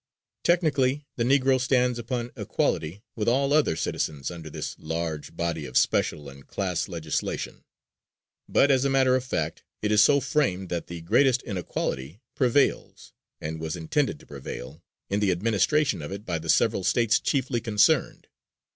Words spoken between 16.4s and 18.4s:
several States chiefly concerned.